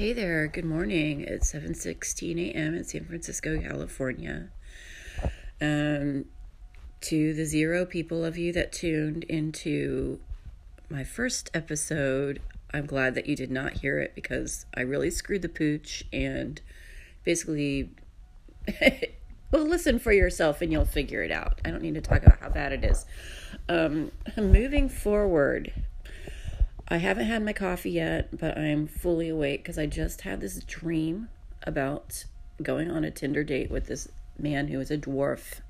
[0.00, 1.20] Hey there, good morning.
[1.20, 2.74] It's 7:16 a.m.
[2.74, 4.48] in San Francisco, California.
[5.60, 6.24] Um
[7.02, 10.18] to the zero people of you that tuned into
[10.88, 12.40] my first episode,
[12.72, 16.62] I'm glad that you did not hear it because I really screwed the pooch and
[17.22, 17.90] basically
[19.50, 21.60] well listen for yourself and you'll figure it out.
[21.62, 23.04] I don't need to talk about how bad it is.
[23.68, 25.74] Um moving forward,
[26.92, 30.58] I haven't had my coffee yet, but I'm fully awake because I just had this
[30.64, 31.28] dream
[31.62, 32.24] about
[32.60, 35.60] going on a Tinder date with this man who is a dwarf.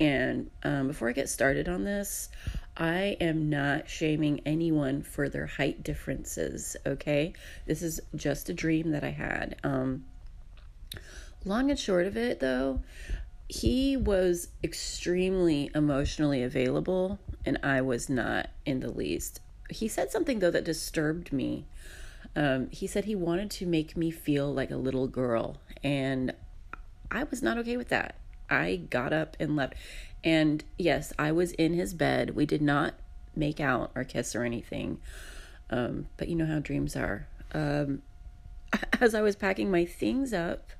[0.00, 2.28] And um, before I get started on this,
[2.76, 7.34] I am not shaming anyone for their height differences, okay?
[7.66, 9.54] This is just a dream that I had.
[9.62, 10.04] Um,
[11.44, 12.80] long and short of it, though,
[13.46, 19.38] he was extremely emotionally available, and I was not in the least
[19.70, 21.66] he said something though that disturbed me.
[22.36, 26.34] Um, he said he wanted to make me feel like a little girl, and
[27.10, 28.16] I was not okay with that.
[28.50, 29.74] I got up and left.
[30.22, 32.34] And yes, I was in his bed.
[32.34, 32.94] We did not
[33.36, 34.98] make out or kiss or anything.
[35.70, 37.26] Um, but you know how dreams are.
[37.52, 38.02] Um,
[39.00, 40.70] as I was packing my things up,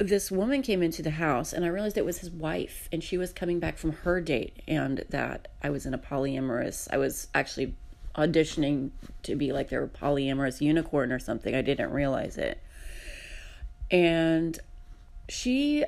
[0.00, 3.18] this woman came into the house and I realized it was his wife and she
[3.18, 7.28] was coming back from her date and that I was in a polyamorous I was
[7.34, 7.74] actually
[8.14, 8.90] auditioning
[9.22, 11.54] to be like their polyamorous unicorn or something.
[11.54, 12.60] I didn't realize it.
[13.90, 14.58] And
[15.28, 15.84] she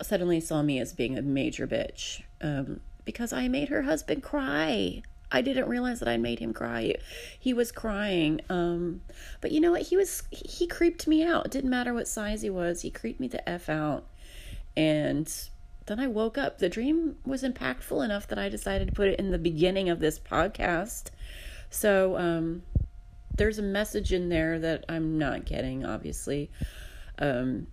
[0.00, 5.02] suddenly saw me as being a major bitch um, because I made her husband cry.
[5.32, 6.94] I didn't realize that I made him cry.
[7.40, 8.40] He was crying.
[8.50, 9.00] Um,
[9.40, 9.82] but you know what?
[9.82, 11.46] He was he creeped me out.
[11.46, 12.82] It didn't matter what size he was.
[12.82, 14.04] He creeped me the f out.
[14.76, 15.32] And
[15.86, 16.58] then I woke up.
[16.58, 20.00] The dream was impactful enough that I decided to put it in the beginning of
[20.00, 21.06] this podcast.
[21.70, 22.62] So um,
[23.34, 25.84] there's a message in there that I'm not getting.
[25.84, 26.50] Obviously,
[27.18, 27.68] um,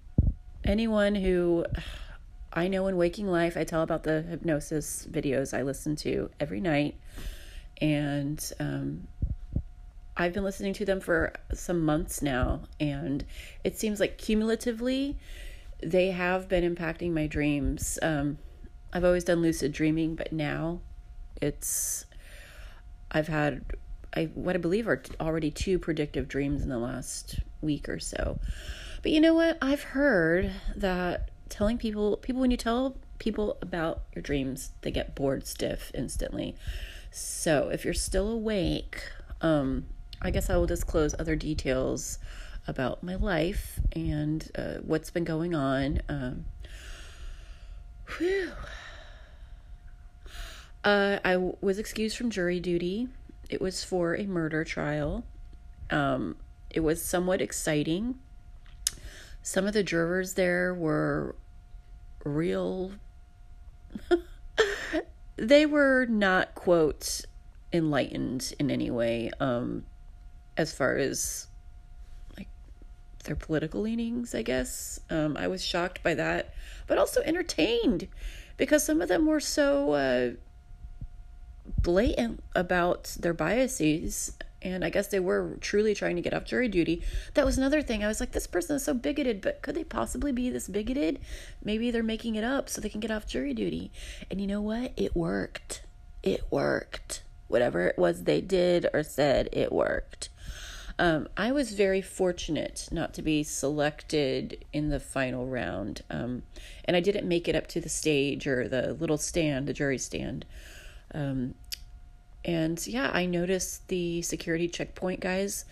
[0.64, 1.66] anyone who
[2.54, 6.62] I know in waking life, I tell about the hypnosis videos I listen to every
[6.62, 6.96] night
[7.82, 9.08] and um,
[10.18, 13.26] I've been listening to them for some months now, and
[13.64, 15.18] it seems like cumulatively
[15.82, 17.98] they have been impacting my dreams.
[18.02, 18.38] Um,
[18.92, 20.82] I've always done lucid dreaming, but now
[21.42, 22.06] it's
[23.12, 23.64] I've had
[24.14, 28.40] I what I believe are already two predictive dreams in the last week or so.
[29.02, 29.58] But you know what?
[29.62, 35.16] I've heard that telling people people when you tell people about your dreams, they get
[35.16, 36.56] bored stiff instantly.
[37.12, 39.02] So if you're still awake,
[39.42, 39.86] um,
[40.22, 42.20] I guess I will disclose other details
[42.68, 46.02] about my life and uh, what's been going on.
[46.08, 46.46] Um,
[48.18, 48.52] whew.
[50.84, 53.08] Uh, I w- was excused from jury duty.
[53.50, 55.26] It was for a murder trial.
[55.90, 56.38] Um,
[56.70, 58.20] it was somewhat exciting.
[59.42, 61.36] Some of the jurors there were
[62.24, 62.92] real
[65.40, 67.22] they were not quote
[67.72, 69.86] enlightened in any way um
[70.58, 71.48] as far as
[72.38, 72.48] like
[73.26, 75.00] their political leanings i guess.
[75.10, 76.54] Um i was shocked by that
[76.88, 78.08] but also entertained
[78.58, 80.32] because some of them were so uh
[81.82, 86.68] blatant about their biases and I guess they were truly trying to get off jury
[86.68, 87.04] duty.
[87.34, 88.04] That was another thing.
[88.04, 91.20] I was like, this person is so bigoted, but could they possibly be this bigoted?
[91.64, 93.92] Maybe they're making it up so they can get off jury duty.
[94.30, 94.94] And you know what?
[94.98, 95.84] It worked.
[96.24, 97.24] It worked.
[97.48, 100.30] Whatever it was they did or said, it worked.
[101.00, 106.02] Um, I was very fortunate not to be selected in the final round.
[106.10, 106.44] Um,
[106.84, 109.98] and I didn't make it up to the stage or the little stand, the jury
[109.98, 110.46] stand.
[111.14, 111.56] Um,
[112.50, 115.66] and yeah, I noticed the security checkpoint guys.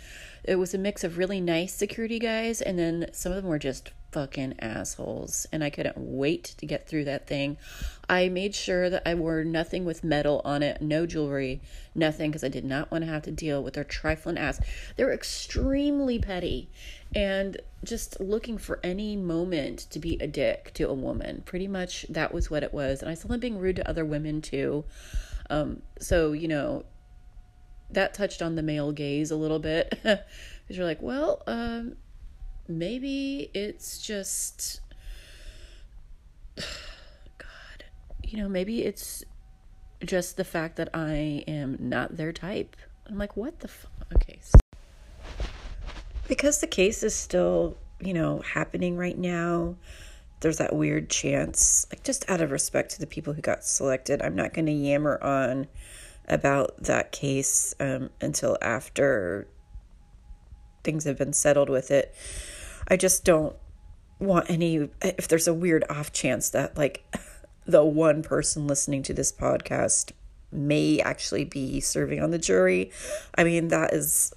[0.43, 3.57] It was a mix of really nice security guys, and then some of them were
[3.57, 5.47] just fucking assholes.
[5.51, 7.57] And I couldn't wait to get through that thing.
[8.07, 11.61] I made sure that I wore nothing with metal on it, no jewelry,
[11.95, 14.61] nothing, because I did not want to have to deal with their trifling ass.
[14.97, 16.69] They were extremely petty
[17.15, 21.41] and just looking for any moment to be a dick to a woman.
[21.43, 23.01] Pretty much that was what it was.
[23.01, 24.85] And I saw them being rude to other women too.
[25.49, 26.85] Um, so, you know,
[27.91, 29.99] that touched on the male gaze a little bit.
[30.67, 31.95] Because you're like, well, um,
[32.67, 34.81] maybe it's just.
[36.57, 37.85] God.
[38.21, 39.23] You know, maybe it's
[40.03, 42.75] just the fact that I am not their type.
[43.05, 43.91] I'm like, what the fuck?
[44.13, 44.39] Okay.
[46.27, 49.77] Because the case is still, you know, happening right now
[50.39, 54.21] there's that weird chance, like just out of respect to the people who got selected,
[54.21, 55.67] I'm not going to yammer on
[56.27, 59.47] about that case um, until after
[60.83, 62.13] things have been settled with it.
[62.87, 63.55] I just don't
[64.19, 67.03] want any if there's a weird off chance that like
[67.65, 70.11] the one person listening to this podcast
[70.51, 72.91] may actually be serving on the jury.
[73.35, 74.33] I mean, that is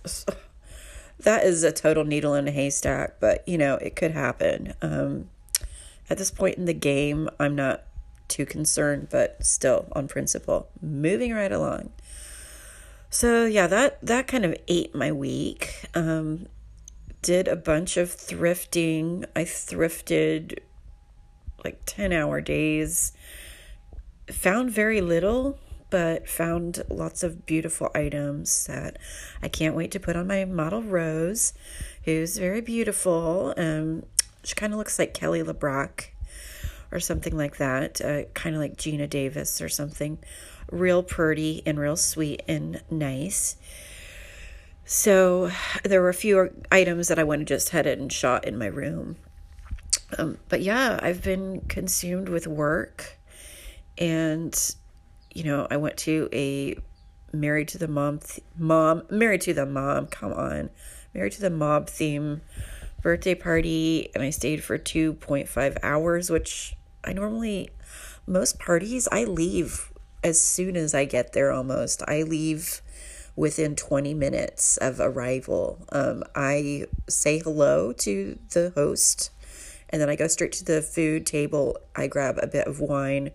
[1.21, 4.75] that is a total needle in a haystack, but you know, it could happen.
[4.81, 5.29] Um,
[6.11, 7.85] at this point in the game, I'm not
[8.29, 11.91] too concerned, but still on principle, moving right along.
[13.09, 15.87] So yeah, that that kind of ate my week.
[15.95, 16.47] Um,
[17.23, 19.25] did a bunch of thrifting.
[19.37, 20.59] I thrifted
[21.65, 23.13] like 10 hour days.
[24.31, 25.59] Found very little,
[25.91, 28.97] but found lots of beautiful items that
[29.43, 31.53] I can't wait to put on my model Rose,
[32.05, 33.53] who's very beautiful.
[33.57, 34.05] Um,
[34.51, 36.07] she kind of looks like Kelly LeBrock
[36.91, 40.19] or something like that, uh, kind of like Geena Davis or something.
[40.73, 43.55] Real pretty and real sweet and nice.
[44.85, 45.53] So
[45.85, 48.59] there were a few items that I went and just had it and shot in
[48.59, 49.17] my room.
[50.19, 53.19] Um, but yeah, I've been consumed with work
[53.99, 54.75] and
[55.33, 56.77] you know, I went to a
[57.33, 60.71] married to the mom th- mom married to the mom, come on.
[61.15, 62.41] Married to the mob theme
[63.03, 67.71] birthday party and I stayed for 2.5 hours, which I normally
[68.27, 69.93] most parties I leave
[70.23, 72.03] as soon as I get there almost.
[72.07, 72.83] I leave
[73.37, 75.87] within 20 minutes of arrival.
[75.91, 79.31] Um, I say hello to the host
[79.89, 81.79] and then I go straight to the food table.
[81.97, 83.31] I grab a bit of wine,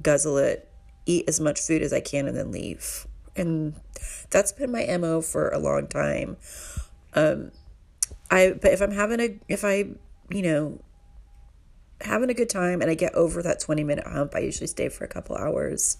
[0.00, 0.68] guzzle it,
[1.06, 3.06] eat as much food as I can and then leave.
[3.36, 3.74] And
[4.30, 6.36] that's been my MO for a long time.
[7.14, 7.52] Um
[8.32, 9.84] I but if I'm having a if I,
[10.30, 10.80] you know,
[12.00, 14.88] having a good time and I get over that 20 minute hump, I usually stay
[14.88, 15.98] for a couple hours.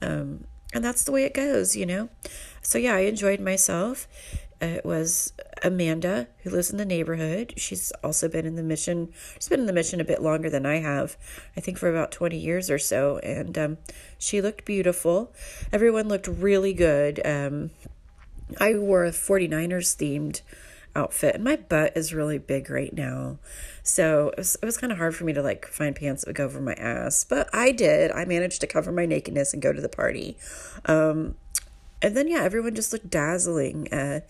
[0.00, 2.08] Um and that's the way it goes, you know.
[2.62, 4.08] So yeah, I enjoyed myself.
[4.60, 5.32] It was
[5.62, 7.54] Amanda, who lives in the neighborhood.
[7.56, 9.12] She's also been in the mission.
[9.34, 11.16] She's been in the mission a bit longer than I have,
[11.56, 13.18] I think for about 20 years or so.
[13.18, 13.78] And um,
[14.16, 15.32] she looked beautiful.
[15.72, 17.20] Everyone looked really good.
[17.26, 17.70] Um,
[18.58, 20.40] I wore a 49ers themed
[20.96, 23.38] outfit, and my butt is really big right now.
[23.82, 26.28] So it was, it was kind of hard for me to like find pants that
[26.28, 28.10] would go over my ass, but I did.
[28.10, 30.36] I managed to cover my nakedness and go to the party.
[30.86, 31.34] Um,
[32.00, 33.92] and then, yeah, everyone just looked dazzling.
[33.92, 34.20] Uh,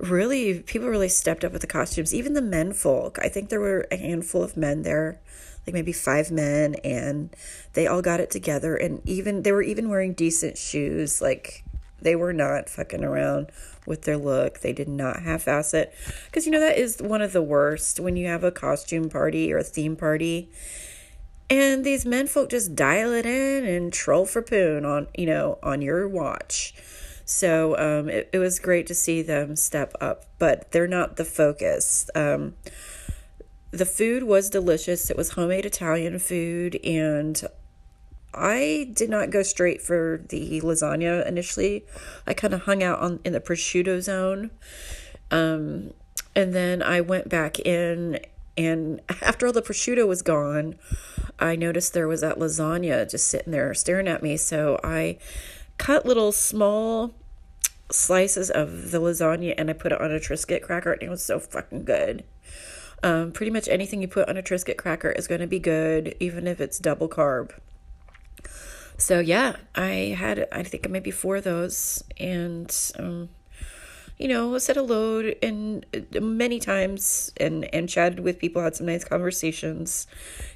[0.00, 2.14] really, people really stepped up with the costumes.
[2.14, 3.18] Even the men folk.
[3.22, 5.20] I think there were a handful of men there,
[5.66, 7.34] like maybe five men, and
[7.74, 8.76] they all got it together.
[8.76, 11.20] And even they were even wearing decent shoes.
[11.20, 11.64] Like
[12.00, 13.50] they were not fucking around
[13.86, 14.60] with their look.
[14.60, 15.94] They did not half ass it.
[16.26, 19.52] Because, you know, that is one of the worst when you have a costume party
[19.52, 20.50] or a theme party.
[21.50, 25.58] And these men folk just dial it in and troll for poon on, you know,
[25.62, 26.74] on your watch.
[27.26, 31.24] So um, it, it was great to see them step up, but they're not the
[31.24, 32.08] focus.
[32.14, 32.54] Um,
[33.70, 35.10] the food was delicious.
[35.10, 37.42] It was homemade Italian food, and
[38.34, 41.84] I did not go straight for the lasagna initially.
[42.26, 44.50] I kind of hung out on in the prosciutto zone,
[45.30, 45.92] um,
[46.34, 48.20] and then I went back in.
[48.56, 50.76] And after all the prosciutto was gone,
[51.38, 54.36] I noticed there was that lasagna just sitting there staring at me.
[54.36, 55.18] So I
[55.78, 57.14] cut little small
[57.90, 61.22] slices of the lasagna and I put it on a Triscuit cracker and it was
[61.22, 62.24] so fucking good.
[63.02, 66.14] Um, pretty much anything you put on a Triscuit cracker is going to be good,
[66.20, 67.52] even if it's double carb.
[68.96, 73.28] So yeah, I had I think maybe four of those, and um,
[74.18, 78.86] you know said hello and uh, many times and and chatted with people, had some
[78.86, 80.06] nice conversations,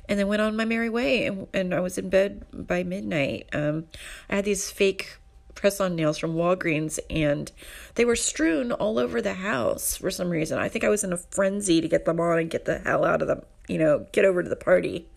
[0.09, 1.27] and then went on my merry way.
[1.27, 3.49] And, and I was in bed by midnight.
[3.53, 3.87] Um,
[4.31, 5.19] I had these fake
[5.59, 7.51] press on nails from Walgreens and
[7.97, 10.57] they were strewn all over the house for some reason.
[10.57, 13.05] I think I was in a frenzy to get them on and get the hell
[13.05, 15.09] out of them, you know, get over to the party.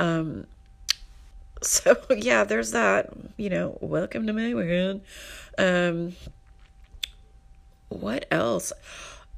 [0.00, 0.48] Um,
[1.66, 5.00] so yeah, there's that, you know, welcome to my world.
[5.56, 6.14] Um,
[7.88, 8.72] what else?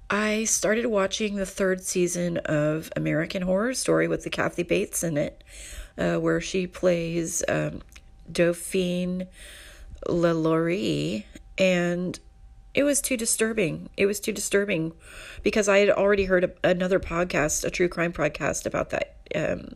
[0.08, 5.18] I started watching the third season of American Horror Story with the Kathy Bates in
[5.18, 5.44] it,
[5.98, 7.82] uh, where she plays um,
[8.30, 9.26] Dauphine
[10.08, 11.26] LaLaurie,
[11.58, 12.18] and
[12.74, 13.90] it was too disturbing.
[13.96, 14.92] It was too disturbing
[15.42, 19.74] because I had already heard a, another podcast, a true crime podcast about that, um,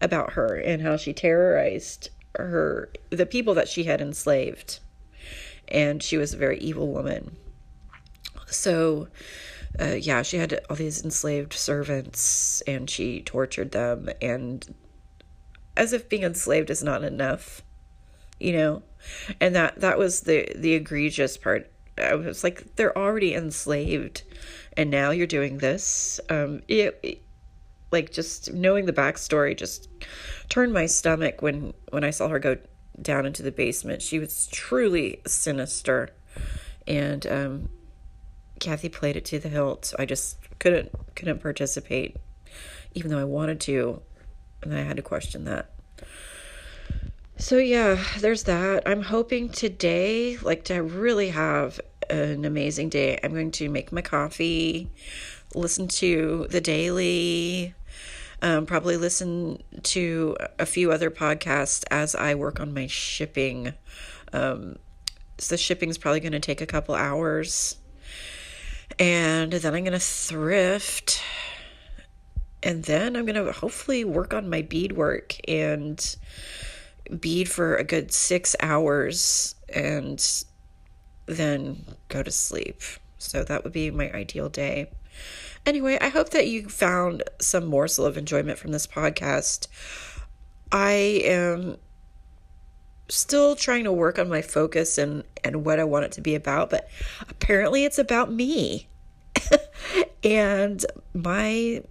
[0.00, 4.80] about her and how she terrorized her the people that she had enslaved,
[5.68, 7.36] and she was a very evil woman.
[8.46, 9.08] So
[9.78, 14.08] uh, yeah, she had all these enslaved servants and she tortured them.
[14.22, 14.74] And
[15.76, 17.62] as if being enslaved is not enough,
[18.40, 18.82] you know?
[19.40, 24.22] And that, that was the, the egregious part I was like, they're already enslaved,
[24.76, 26.20] and now you're doing this.
[26.28, 27.22] Um, it, it
[27.90, 29.88] like just knowing the backstory just
[30.48, 32.56] turned my stomach when when I saw her go
[33.00, 34.02] down into the basement.
[34.02, 36.10] She was truly sinister,
[36.86, 37.68] and um,
[38.58, 39.94] Kathy played it to the hilt.
[39.98, 42.16] I just couldn't couldn't participate,
[42.94, 44.02] even though I wanted to,
[44.62, 45.70] and I had to question that.
[47.38, 48.82] So yeah, there's that.
[48.86, 53.18] I'm hoping today, like to really have an amazing day.
[53.22, 54.90] I'm going to make my coffee,
[55.56, 57.74] listen to the daily,
[58.42, 63.72] um, probably listen to a few other podcasts as I work on my shipping.
[64.32, 64.76] Um,
[65.38, 67.76] so the shipping's probably going to take a couple hours.
[68.98, 71.22] And then I'm going to thrift.
[72.62, 76.16] And then I'm going to hopefully work on my beadwork and
[77.20, 80.44] bead for a good six hours and
[81.26, 82.80] then go to sleep.
[83.18, 84.90] So that would be my ideal day.
[85.64, 89.66] Anyway, I hope that you found some morsel of enjoyment from this podcast.
[90.70, 91.76] I am
[93.08, 96.34] still trying to work on my focus and and what I want it to be
[96.34, 96.88] about, but
[97.28, 98.88] apparently it's about me.
[100.24, 101.82] and my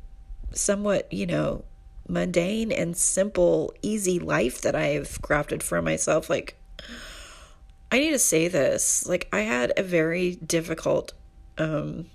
[0.52, 1.64] somewhat, you know,
[2.08, 6.30] mundane and simple, easy life that I've crafted for myself.
[6.30, 6.58] Like,
[7.92, 9.08] I need to say this.
[9.08, 11.14] Like, I had a very difficult
[11.58, 12.08] um,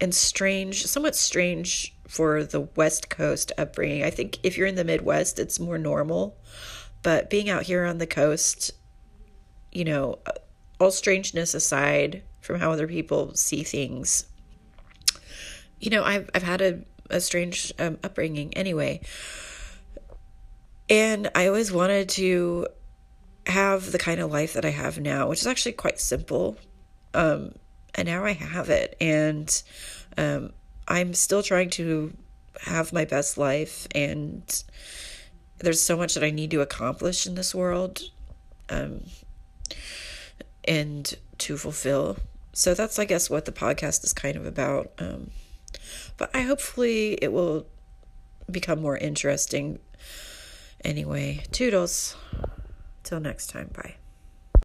[0.00, 4.04] and strange, somewhat strange for the West Coast upbringing.
[4.04, 6.36] I think if you're in the Midwest, it's more normal.
[7.02, 8.72] But being out here on the coast,
[9.72, 10.18] you know,
[10.80, 14.26] all strangeness aside from how other people see things,
[15.80, 19.00] you know, I've I've had a a strange um, upbringing anyway.
[20.88, 22.68] And I always wanted to
[23.46, 26.56] have the kind of life that I have now, which is actually quite simple.
[27.12, 27.52] Um,
[27.94, 28.96] and now I have it.
[29.00, 29.62] And
[30.16, 30.52] um,
[30.88, 32.12] I'm still trying to
[32.62, 33.86] have my best life.
[33.94, 34.42] And
[35.58, 38.02] there's so much that I need to accomplish in this world
[38.68, 39.02] um,
[40.64, 42.18] and to fulfill.
[42.52, 44.92] So that's, I guess, what the podcast is kind of about.
[44.98, 45.30] Um,
[46.16, 47.66] but I hopefully it will
[48.50, 49.78] become more interesting.
[50.84, 52.16] Anyway, toodles.
[53.02, 53.70] Till next time.
[53.74, 53.96] Bye.